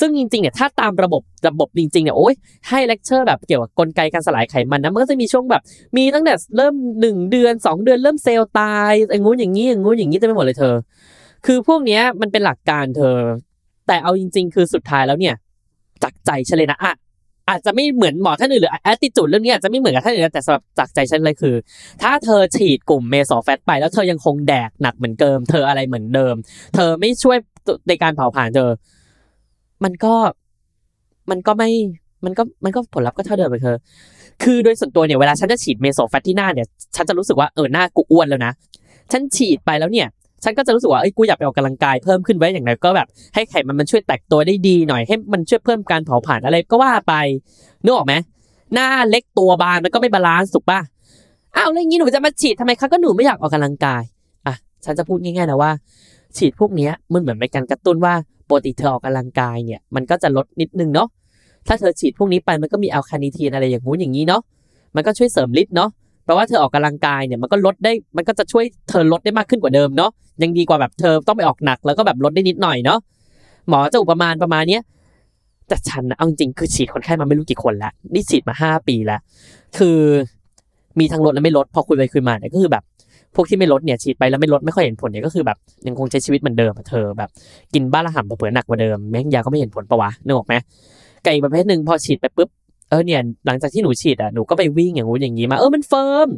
[0.00, 2.34] ซึ่งจริงๆเนี่ยถ้าตามระบบระบบจริงๆเนี่ยโอ้ย
[2.68, 5.62] ให้เลคเชอร์แบบเกี่ยวกับกลไกการสลายไขมันนะมันก็จะมีช่วงแบบ
[5.96, 10.74] มีตั้งแต่เริ่มหนึ่งเดือนสองเดือนเริ่มเซลล์ตายอย่างงู้นอย่างนี้อย่างงู้นอย่างนี้จะไปหมดเลยเธอ
[11.46, 13.16] คือพวกเนี้ยมันเป็นหลักการเธอ
[13.86, 15.34] แต่เอาจริง ๆ คือสุดท้ายแล้วเนี่ย
[16.02, 16.92] จากใจฉันเลยนะอะ
[17.48, 21.54] อาจจะไม่เหมือนหมอท่านอื่นหรือแอตติจูดเรื่องนี้อาจจะไม่เหมือนกับท่านอื่นแต่สำหรับจากใจฉันเลยคือ
[22.02, 26.34] ถ้าเธอฉีดกลุ่มเมโซแฟตไป แล้วเธอยังคงแดกหนักเหมือนเดิม เธออะไรเหมือนเดิม
[26.74, 27.36] เธอไม่ช่วย
[27.88, 28.70] ในการเผาผลาญเธอ
[29.84, 30.14] มันก็
[31.30, 31.70] มันก็ไม่
[32.24, 33.76] มันก็มันก็ผลลัพธ์ก็เท่าเดิมไปเธอ
[34.42, 38.52] คือโดยส่วนตัวเนี่ยเวลาฉันจะฉีด Mesofat ที่หน้าเนี่ย ฉันจะรู้สึกว่าเออหน้ากูอ้วนแล้วนะ
[39.12, 40.08] ฉันฉีดไปแล้วเนี่ย
[40.44, 47.14] ฉันก็จะรู้สึกว่าเอ้ยกูอยากไปออกกำลังกายเพิ่มขึ้นไว้อย่างไรก็แบบให้ไขมันมันช่วยแตกตัวได้ดีหน่อยให้มันช่วยเพิ่มการเผาผลาญอะไรก็ว่าไป
[47.84, 48.14] นึกออกไหม
[48.74, 50.80] หน้าเล็กตัวบางมันก็ไม่ balance ถูกป่ะ
[51.56, 54.02] อ้าวแล้วอย่างนี้หนูจะมาฉีดทำไมคะก็หนูไม่อยากออกกำลังกาย
[54.46, 54.54] อะ
[54.84, 55.70] ฉันจะพูดง่ายๆนะว่า
[56.36, 58.14] ฉีดพวกนี้มันเหมือนเป็นการกระตุ้นว่า
[58.48, 61.08] ปกติเธอออกกำลังกายเนี่ยมันก็จะลดนิดนึงเนาะ
[61.66, 64.40] ถ้าเธอฉีดพวกนี้ไปมันก็มีแอลคาเนทีนอะไรอย่างงู้นอย่างนี้เนาะ
[64.94, 65.90] มันก็ช่วยเสริมฤทธิ์เนาะ
[66.24, 70.10] แปลว่าเธอออกกำลังกายเนี่ยมันก็ลดได้มันก็จะช่วยเธอลดได้มากขึ้นกว่าเดิมเนาะ
[70.42, 72.98] ยังดีกว่าแบบเธอต้องไปออกหนักแล้วก็แบบลดได้นิดหน่อยเนาะ
[73.68, 74.82] หมอจะอุปมาณประมาณเนี้ย
[75.68, 79.20] แต่ฉันนะเอาจริงคือฉีดคนไข้มาไม่รู้กี่คนแล้วนี่ฉีดมาห้าปีแล้ว
[79.78, 79.98] คือ
[80.98, 82.84] มีทั้งลดและไม่ลดพอคุยไปคุยมาเนี่ยก็คือแบบ
[83.34, 85.56] พวกที่ไม่ลดเนี่ยฉีดไปแล้วไม่ลดไม่ค่อยเห็นผลเนี่ยก็คือแบบ
[85.86, 87.30] ยังคงใช้ชีวิตเหมือนเดิมเธอแบบ
[87.74, 90.54] กินบ้าระห่ำเผื่อหนักกว่าเดิมแม่งยาก็ไม่เห็นผลปะวะนึกออกไหม
[91.24, 92.48] อีกประเภทหนึ่งพอฉีดไปปุ๊บ
[92.94, 96.28] ออเนี่ยหลังจากที่หนูฉีดอะหนูก็ไปวิ่งอย่างงู้นอย่างงี้มาเออมัน firm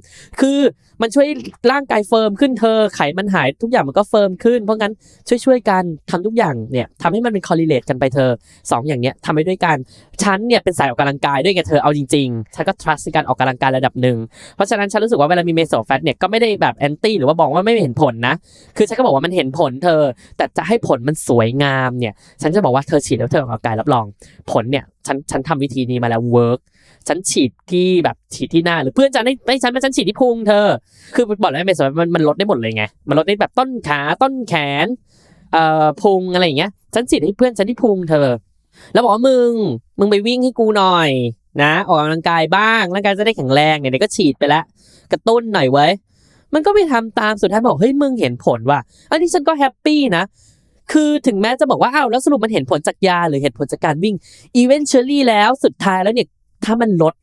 [0.40, 0.58] คือ
[1.02, 1.26] มันช่วย
[1.70, 4.92] ร่างกาย firm ขึ้นเธอไขมันหายทุกอย่างมันก็ firm ขึ้น เพราะงั้น
[5.28, 8.30] ช่วยช่วยๆกันทำทุกอย่างเนี่ยทำให้มันเป็นคอล l เลตกันไปเธอ
[8.70, 9.76] สองอย่างเนี้ยทำไปด้วยกัน
[10.22, 14.16] ฉันเนี่ยเป็นสายออกกำลังกายด้วยไงเธอเอาจริงๆฉันก็ trust ในการออกกำลังกายระดับหนึ่ง
[14.56, 18.34] เพราะฉะนั้นฉันรู้สึกว่าเวลามี Mesofat เนี่ยก็ไม่ได้แบบ anti หรือว่าบอกว่าไม่เห็นผลนะ
[18.76, 20.02] คือฉันก็บอกว่ามันเห็นผลเธอ
[20.36, 24.04] แต่จะให้ผลมันสวยงามเนี่ย ฉันจะบอกว่าเธอฉีดแล้วเธอออกกำลังกายรับรอง
[24.50, 26.60] ผลเนี่ย ฉันฉันทำวิธีนี้มาแล้ว work
[27.08, 30.66] ฉันฉีดที่แบบฉีดที่หน้า หรือเพื่อนฉันให้ให้ฉันมาฉันฉีดที่พุงเธอ
[31.14, 34.86] คือบอกแล้ว meso มันมันลดได้หมดเลยไง มันลดได้แบบต้นขาต้นแขน
[35.52, 38.28] เอ่อพุงอะไรอย่างเงี้ย ฉันฉีดให้เพื่อนฉันที่พุงเธอ
[38.92, 39.52] แล้วบอกว่ามึง
[39.98, 41.10] มึงไปวิ่งให้กูหน่อย
[41.62, 44.64] นะออกกำลังกายบ้างร่างกายจะได้แข็งแรงเนี่ยก็ฉีดไปแล้ว
[45.12, 45.92] กระตุ้นหน่อยเว้ย
[46.54, 50.24] มันก็ไปทำตามสุดท้ายบอกเฮ้ยมึงเห็นผลว่ะอันนี้ฉันก็ happy นะ
[50.92, 54.14] คือถึงแม้จะบอกว่าอ้าวแล้วสรุปมันเห็นผลจากยาหรือเห็นผลจากการวิ่ง
[54.60, 56.28] eventually แล้วสุดท้ายแล้วเนี่ย
[56.64, 57.14] ถ้ามันลด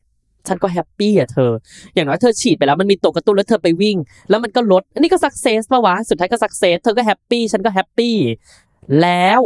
[0.48, 1.50] ฉันก็ happy อะเธอ
[1.94, 3.96] อย่างน้อยเธอฉีดไปแล้วมันมีตัวกระตุ้นแล้วเธอไปวิ่ง
[4.28, 8.16] แล้วมันก็ลด อันนี้ก็ success ปะวะ สุดท้ายก็ success เธอก็ happy ฉันก็ happy
[9.00, 9.40] แล้ว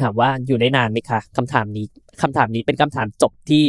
[0.00, 1.86] ถามว่าอยู่ได้นานไหมคะคำถามนี้
[2.22, 3.64] คำถามนี้เป็นคำถามจบที่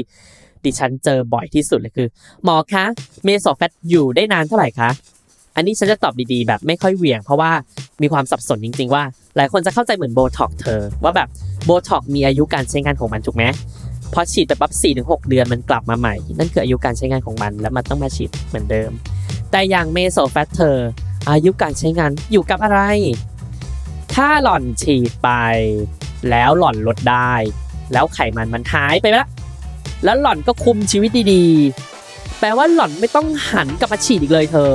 [0.64, 2.08] ดิฉันเจอบ่อยที่สุดเลยคือ
[2.44, 2.86] หมอคะ
[3.24, 4.90] เมโสแฟตอยู่ได้นานเท่าไหร่คะ
[5.58, 7.52] อันนี้ฉันจะตอบดีๆ แบบไม่ค่อยเหวี่ยง เพราะว่า
[8.02, 9.04] มีความสับสนจริง ๆ ว่า
[9.36, 11.28] หลายคนจะเข้าใจเหมือนโบท็อกซ์เธอ ว่าแบบ
[11.66, 13.44] โบท็อกซ์มีอายุการใช้งานของมันถูกไหม
[14.14, 18.92] พอฉีดไปปั๊บ4 ถึง 6 เดือนมันกลับมาใหม่ นั่นคืออายุการใช้งานของมัน แล้วมันต้องมาฉีดเหมือนเดิม
[19.52, 20.78] แต่อย่างเมโสแฟตเธอ
[21.30, 22.80] อายุการใช้งานอยู่กับอะไร
[24.14, 25.30] ถ้าหล่อนฉีดไป
[26.30, 27.34] แล้วหล่อนลดได้
[27.94, 29.28] แล้วไขมันมันหายไปแล้ว
[30.04, 34.72] แล้วหล่อนก็คุมชีวิตดีๆ แปลว่าหล่อนไม่ต้องหันกลับมาฉีดอีกเลยเธอ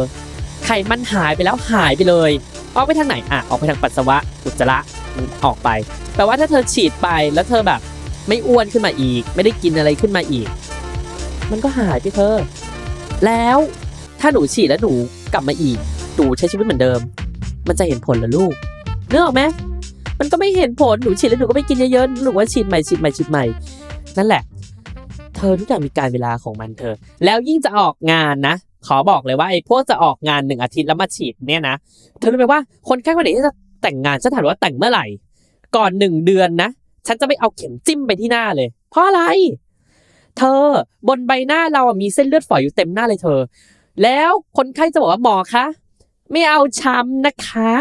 [0.64, 2.30] ไขมันหายไปแล้วหายไปเลย
[2.76, 4.78] ออกไปทางไหนอะออกไปทางปัสสาวะอุจจาระ
[5.44, 5.68] ออกไป
[6.14, 7.80] แปลว่าถ้าเธอฉีดไปแล้วเธอแบบ
[8.28, 10.48] ไม่อ้วนขึ้นมาอีก ไม่ได้กินอะไรขึ้นมาอีก
[11.50, 12.36] มันก็หายไปเธอ
[13.26, 13.58] แล้ว
[14.20, 14.92] ถ้าหนูฉีดแล้วหนู
[15.32, 15.78] กลับมาอีก
[16.14, 17.00] หนูใช้ชีวิตเหมือนเดิม
[17.68, 18.52] มันจะเห็นผลหรอลูก
[19.08, 19.42] เนื้อออกไหม
[20.18, 23.44] มันก็ไม่เห็นผลหนูฉีดแล้วหนูก็ไม่กินเยอะๆหนูว่าฉีดใหม่ฉีดใหม่ฉีดใหม่
[24.18, 24.42] นั่นแหละ
[25.36, 26.94] เธอทุกอย่างมีการเวลาของมันเธอ
[27.24, 28.54] แล้วยิ่งจะออกงานนะ
[28.86, 31.74] ขอบอกเลยว่าไอ้พวกจะออกงานหนึ่งอาทิตย์แล้วมาฉีดเนี่ยนะ
[32.18, 35.06] เธอรู้ไหมว่าคนแค่คนไหนที่จะแต่งงานฉันถามว่าแต่งเมื่อไหร่
[35.76, 36.68] ก่อนหนึ่งเดือนนะ
[37.06, 39.22] ฉันจะไม่เอาเข็มจิ้มไปที่หน้าเลย เพราะอะไร
[40.38, 40.62] เธอ
[41.08, 43.40] บนใบหน้าเราอะมีเส้นเลือดฝอยอยู่เต็มหน้าเลยเธอ
[44.02, 45.64] แล้วคนไข้จะบอกว่าหมอคะ
[46.32, 47.72] ไม่เอาช้ำนะคะ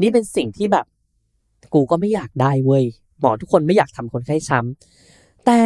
[0.00, 0.86] นี่เป็นสิ่งที่แบบ
[1.74, 2.84] กูก็ไม่อยากได้เว้ย
[3.20, 5.62] หมอทุกคนไม่อยากทำคนไข้ช้ำแต่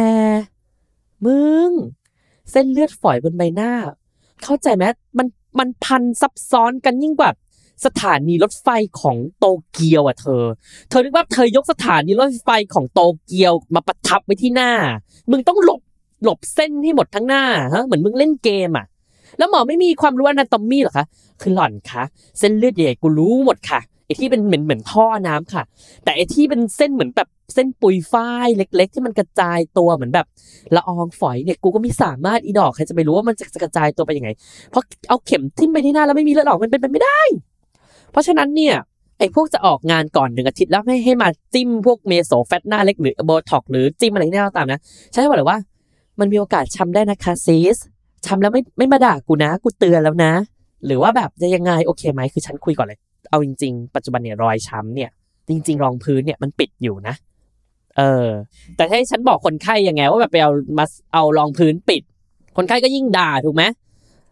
[1.25, 1.71] มึง
[2.51, 3.71] เส้นเลือดฝอยบนใบหน้า
[4.43, 4.83] เข้าใจไหม
[5.17, 5.27] มัน
[5.59, 7.31] มันพันซับซ้อนกันยิ่งกว่า
[7.85, 8.67] สถานีรถไฟ
[9.01, 10.43] ของโตเกียวอะเธอ
[10.89, 14.71] เธอนึกว่าเธอยกสถานีรถไฟของโตเกียวมาประทับไว้ที่หน้า
[15.31, 15.81] มึงต้องหลบ
[16.23, 18.85] หลบเส้นให้หมดทั้งหน้าฮะเหมือนมึงเล่นเกมอะ
[19.37, 21.05] แล้วหมอไม่มีความรู้อนาโตมีหรอคะ
[21.41, 22.03] คือหล่อนคะ
[22.39, 25.63] เส้นเลือดใหญ่กูรู้หมดค่ะไอที่เป็นเหมือนเหมือนท่อน้ำค่ะ
[26.03, 30.25] แต่ไอที่เป็นเส้นเหมือนแบบ เส้นปุยฝ้ายเล็ก ๆ ที่มันกระจายตัวเหมือนแบบ
[30.75, 34.29] ละอองฝอยเนี่ยกูก็ไม่สามารถอีดอกใครจะไปรู้ว่ามันจะกระจายตัวไปยังไง
[34.71, 37.21] เพราะเอาเข็มทิ่มไปที่หน้าแล้วไม่มีเลือดออกมันเป็นไปไม่ได้
[38.11, 38.75] เพราะฉะนั้นเนี่ย
[39.19, 44.79] ไอ้พวกจะออกงานก่อนหนึ่งอาทิตย์แล้วให้ให้มาจิ้มพวกเมโซแฟตหน้าเล็กหรือโบท็อกหรือจิ้มอะไรที่หน้าตามนะ
[45.11, 45.57] ใช่ไหมบอกเลยว่า
[46.19, 47.77] มันมีโอกาสช้ำได้นะคะซีส
[48.25, 50.31] ช้ำแล้วไม่ไม่มาด่ากูนะ กูเตือนแล้วนะ
[50.85, 55.09] หรือว่าแบบจะยังไงโอเคไหมคือฉันคุยก่อนเลย เอาจริง ๆ ปัจจุบันเนี่ยรอยช้ำเนี่ย
[55.47, 57.15] จริง ๆ รองพื้นเนี่ยมันปิดอยู่นะ
[57.97, 58.27] เออ
[58.75, 62.01] แต่ถ้าให้ฉันบอกคนไข้ยังไง ว่าแบบไปเอามาเอารองพื้นปิด
[62.57, 63.63] คนไข้ก็ยิ่งด่าถูกไหม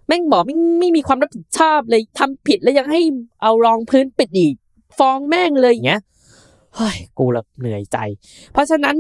[0.08, 3.02] แม่งบอกไม่ไม่มีความรับผิดชอบเลยทำผิดแล้วยังให้
[3.42, 4.54] เอารองพื้นปิดอีก
[4.98, 6.02] ฟ้องแม่งเลยอย่างเงี้ย
[6.76, 7.98] เฮ้ยกูละเหนื่อยใจ
[8.54, 8.96] เพราะฉะนั้น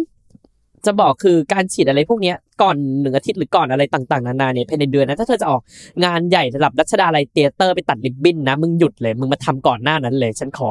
[0.86, 5.62] จะบอกคือการฉีดอะไรพวกเนี้ยก่อนหนึ่งอาทิตย์หรือก่อนอะไรต่างๆ นานาเนี่ยภายในเดือนนะถ้าเธอจะออก
[6.06, 10.70] งานใหญ่ระดับรัชดาลัยเตียเตอร์ไปตัดริบบิ้นนะ มึงหยุดเลย มึงมาทำก่อนหน้านั้นเลย ฉันขอ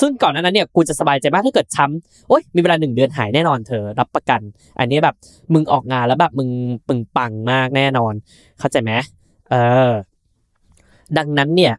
[0.00, 4.40] ซึ่งก่อนหน้านั้นเนี่ยกูจะสบายใจมากถ้าเกิดช้ำโอ๊ยมีเวลาหนึ่งเดือนหายแน่นอนเธอรับประกัน
[4.78, 5.14] อันนี้แบบ
[5.54, 6.50] มึงออกงานแล้วแบบมึง
[6.88, 8.12] ปึงปังมากแน่นอน
[8.58, 8.92] เข้าใจไหม
[9.50, 9.54] เอ
[9.90, 9.92] อ
[11.18, 11.74] ดังนั้นเนี่ย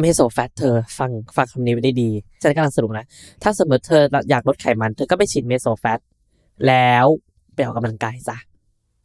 [0.00, 2.10] เมโสแฟตเธอฟังฟังคำนี้ไว้ได้ดี
[2.42, 3.06] ฉันกำลังสรุปนะ
[3.42, 6.00] ถ้าสมมติเธออยากลดไขมัน เธอก็ไปฉีดเมโสแฟต
[6.66, 7.06] แล้ว
[7.54, 8.36] ไปออกกำลังกายซะ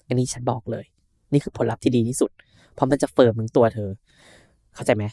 [0.07, 0.85] อันนี้ฉันบอกเลย
[1.33, 2.31] นี่คือผลลัพธ์ที่ดีที่สุด
[2.73, 3.89] เพราะมันจะ firm ทั้งตัวเธอ
[4.75, 5.03] เข้าใจไหม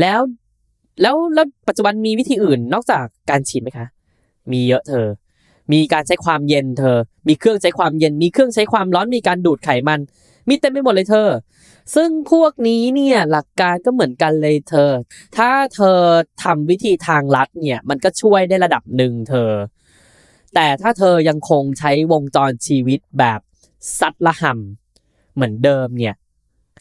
[0.00, 0.20] แล้ว
[1.02, 3.86] แล้วแล้วปัจจุบันมีวิธีอื่นนอกจากการฉีดไหมคะ
[4.52, 5.06] มีเยอะเธอ
[5.72, 6.96] มีการใช้ความเย็นเธอ
[7.28, 10.00] มีเครื่องใช้ความเย็น มีเครื่องใช้ความร้อน มีการดูดไขมัน
[10.48, 11.28] มีเต็มไปหมดเลยเธอ
[11.94, 14.90] ซึ่งพวกนี้เนี่ยหลักการก็เหมือนกันเลยเธอ
[15.36, 15.98] ถ้าเธอ
[16.42, 19.50] ทำวิธีทางลัดเนี่ยมันก็ช่วยได้ระดับหนึ่งเธอ
[20.54, 23.40] แต่ถ้าเธอยังคงใช้วงจรชีวิตแบบ
[23.98, 26.14] ซัดละห่ำเหมือนเดิมเนี่ย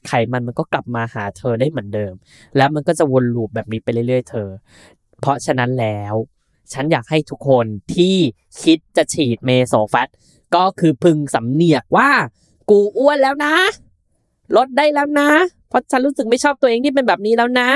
[0.08, 2.14] ไขมันมันก็กลับมาหาเธอได้เหมือนเดิม
[2.58, 4.50] แล้วมันก็จะวนลูปแบบนี้ไปเรื่อยๆ เธอ
[5.20, 6.16] เพราะฉะนั้นแล้ว
[6.74, 8.16] ฉันอยากให้ทุกคนที่
[8.62, 10.10] คิดจะฉีดเมโซแฟต
[10.56, 12.10] ก็คือพึงสำเหนียกว่า
[12.70, 13.56] กูอ้วนแล้วนะ
[14.56, 15.30] ลดได้แล้วนะ
[15.70, 17.70] เพราะฉันรู้สึกไม่ชอบตัวเองที่เป็นแบบนี้แล้วนะ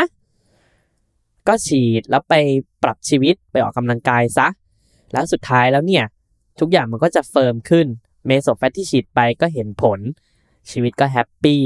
[1.47, 2.33] ก็ฉีดแล้วไป
[2.83, 4.47] ปรับชีวิตไปออกกำลังกายซะ
[5.13, 6.05] แล้วสุดท้ายแล้วเนี่ย
[6.59, 7.87] ทุกอย่างมันก็จะ firm ขึ้น
[8.25, 9.99] เมโสแฟตที่ฉีดไปก็เห็นผล
[10.71, 11.63] ชีวิตก็ happy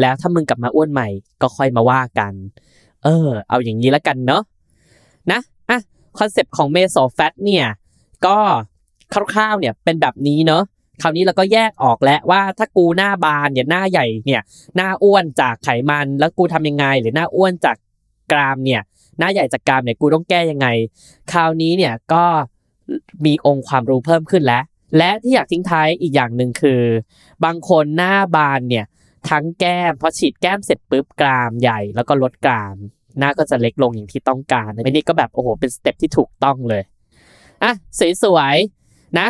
[0.00, 1.08] แล้วถ้ามึงกลับมาอ้วนใหม่
[1.42, 2.32] ก็ค่อยมาว่ากัน
[3.04, 4.42] เออ เอาอย่างนี้แล้วกันเนาะ
[5.30, 5.78] นะอะ
[6.18, 7.66] concept ของเมโสแฟตเนี่ย
[8.26, 8.38] ก็
[9.32, 10.62] คร่าวๆเนี่ยเป็นแบบนี้เนาะ
[11.02, 14.42] คราวนี้เราก็แยกออกแล้วว่าถ้ากูหน้าบานเนี่ยหน้าใหญ่เนี่ย
[14.76, 17.76] หน้าอ้วนจากไขมันแล้วกูทำยังไง หรือหน้าอ้วนจาก
[18.32, 18.80] กรามเนี่ย
[19.18, 20.66] หน้าใหญ่จากกรามเนี่ยกูต้องแก้ยังไง
[21.32, 22.24] คราวนี้เนี่ยก็
[23.24, 24.62] มีองค์ความรู้เพิ่มขึ้นแล้ว
[24.96, 26.82] และที่อยากทิ้งท้ายอีกอย่างหนึ่งคือ
[27.44, 28.84] บางคนหน้าบานเนี่ย
[29.28, 32.76] ทั้งแก้มพอฉีดแก้มเสร็จปุ๊บกรามใหญ่แล้วก็ลดกราม
[33.18, 36.82] หน้าก็จะเล็กลงอย่างที่ต้องการอันนี้ก็แบบโอ้โหเป็น step ที่ถูกต้องเลย
[37.62, 37.72] อะ
[38.22, 39.28] สวยๆนะ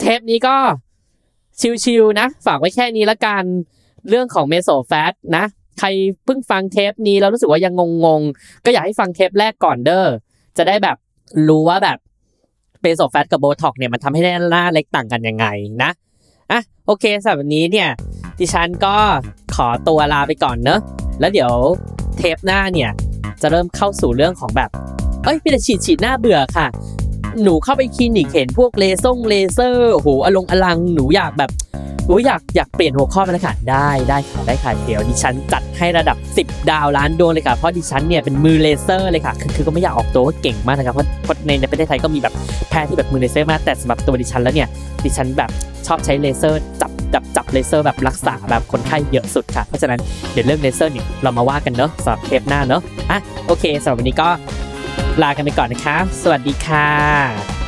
[0.00, 0.56] เทปนี้ก็
[1.84, 3.44] chill ๆนะ ฝากไว้แค่นี้ละกัน
[4.08, 5.44] เรื่องของเมโสแฟตนะ
[5.78, 5.88] ใคร
[6.24, 10.06] เพิ่งฟังเทปนี้แล้วรู้สึกว่ายังงงๆ ก็อยากให้ฟังเทปแรกก่อนเด้อ
[10.56, 10.96] จะได้แบบ
[11.48, 11.98] รู้ว่าแบบ
[12.82, 15.46] เมโสแฟตกับโบท็อกซ์เนี่ยมันทำให้หน้าเล็กต่างกันยังไง
[15.82, 15.90] นะ
[16.52, 17.88] อะโอเคสำหรับวันนี้เนี่ย
[18.38, 18.96] ดิฉันก็
[19.54, 20.80] ขอตัวลาไปก่อนเนอะ
[21.20, 21.52] แล้วเดี๋ยว
[22.16, 22.90] เทปหน้าเนี่ย
[23.42, 24.70] จะเริ่มเข้าสู่เรื่องของแบบ
[25.24, 26.66] เอ้ยพี่แต่ฉีดฉีดหน้าเบื่อค่ะ
[27.42, 31.50] หนูเข้าไปคลินิกเห็นพวกเลเซอร์เลเซอร์โอ้โหอลังอลังหนูอยากแบบ
[32.06, 42.34] หนูอยากอยากเปลี่ยนหัวข้อมาแล้วค่ะได้ได้ค่ะได้ค่ะเดี๋ยวดิฉันจัดให้ระดับ 10 ดาวล้านดวงเลยค่ะเพราะดิฉันเนี่ยเป็นมือเลเซอร์เลยค่ะคือคือก็ไม่อยากออกตัวว่าเก่งมากนะครับเพราะในในประเทศไทยก็มีแบบ
[42.70, 44.68] แพทย์ที่แบบมือเลเซอร์มากแต่สำหรับตัวดิฉันแล้วเนี่ย
[45.04, 45.50] ดิฉันแบบ
[45.86, 50.00] ชอบใช้เลเซอร์จับจับจับเลเซอร์แบบรักษาแบบคนไข้เยอะสุดค่ะ เพราะฉะนั้น
[50.32, 54.28] เดี๋ยวเรื่องเลเซอร์เนี่ยเรามาว่ากันเนอะสำหรับเทปหน้าเนอะอะโอเคสำหรับวันนี้ก็
[55.22, 57.61] ลากันไปก่อนนะคะ สวัสดีค่ะ